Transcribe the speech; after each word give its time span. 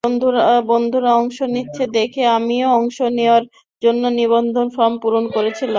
বন্ধুরা 0.67 1.11
অংশ 1.13 1.37
নিচ্ছে 1.47 1.83
দেখে 1.91 2.23
আমিও 2.29 2.67
অংশ 2.71 2.97
নেওয়ার 3.09 3.43
জন্য 3.81 4.03
নিবন্ধন 4.11 4.67
ফরম 4.69 4.93
পূরণ 4.97 5.25
করেছিলাম। 5.27 5.69